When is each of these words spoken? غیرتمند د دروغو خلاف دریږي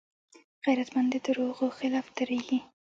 غیرتمند 0.65 1.07
د 1.11 1.15
دروغو 1.25 1.67
خلاف 1.77 2.07
دریږي 2.17 2.59